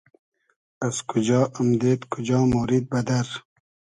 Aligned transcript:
از 0.85 0.95
کوجا 1.09 1.41
امدېد 1.59 2.01
کوجا 2.11 2.39
مۉرید 2.53 2.85
بئدئر؟ 2.91 3.27